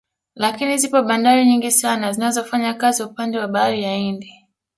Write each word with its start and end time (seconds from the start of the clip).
Lakini 0.35 0.77
zipo 0.77 1.01
bandari 1.01 1.45
nyingi 1.45 1.71
sana 1.71 2.11
zinazofanya 2.13 2.73
kazi 2.73 3.03
upande 3.03 3.37
wa 3.39 3.47
bahari 3.47 3.83
ya 3.83 3.97
Hindi 3.97 4.47